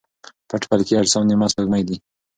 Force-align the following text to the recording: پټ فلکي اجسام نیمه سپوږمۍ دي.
پټ 0.49 0.61
فلکي 0.69 0.93
اجسام 0.99 1.23
نیمه 1.29 1.47
سپوږمۍ 1.51 1.83
دي. 1.87 1.97